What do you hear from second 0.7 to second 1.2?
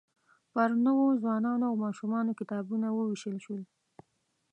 نوو